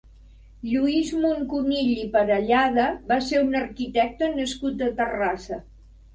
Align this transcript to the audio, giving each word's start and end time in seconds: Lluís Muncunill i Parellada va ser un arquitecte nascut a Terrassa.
Lluís 0.69 1.11
Muncunill 1.25 1.91
i 2.05 2.05
Parellada 2.15 2.87
va 3.13 3.19
ser 3.27 3.43
un 3.43 3.55
arquitecte 3.61 4.33
nascut 4.41 4.85
a 4.89 4.91
Terrassa. 5.05 5.63